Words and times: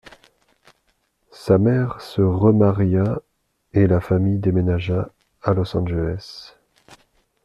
Sa 1.31 1.59
mère 1.59 2.01
se 2.01 2.23
remaria 2.23 3.21
et 3.75 3.85
la 3.85 4.01
famille 4.01 4.39
déménagea 4.39 5.11
à 5.43 5.53
Los 5.53 5.77
Angeles. 5.77 6.55